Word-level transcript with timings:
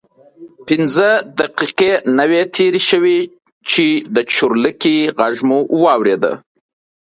پنځه 0.67 1.09
دقیقې 1.39 1.91
نه 2.17 2.25
وې 2.29 2.41
تېرې 2.55 2.81
شوې 2.89 3.17
چې 3.69 3.85
د 4.15 4.17
چورلکې 4.33 4.95
غږ 5.19 5.35
مو 5.47 5.59
واورېد. 5.83 6.23